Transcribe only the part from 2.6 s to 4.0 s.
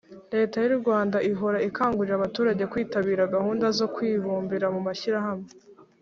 kwitabira gahunda zo